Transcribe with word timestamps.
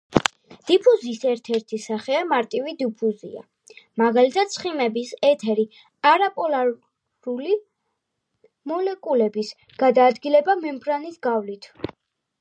დიფუზიის 0.67 1.25
ერთ-ერთი 1.31 1.77
სახეა 1.81 2.21
მარტივი 2.29 2.73
დიფუზია. 2.79 3.41
მაგალითად 4.03 4.49
ცხიმების, 4.55 5.11
ეთერი, 5.29 5.65
არაპოლარული 6.13 7.55
მოლეკულების 8.73 9.55
გადაადგილება 9.85 10.57
მემბრანის 10.65 11.25
გავლით. 11.29 11.73